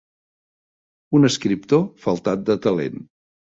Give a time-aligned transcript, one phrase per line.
[1.19, 3.01] Un escriptor faltat de talent.